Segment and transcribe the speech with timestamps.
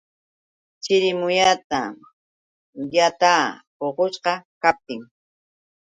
[0.83, 1.93] Chirimuyatam
[2.95, 3.45] yataa
[3.77, 5.01] puqushqa kaptin.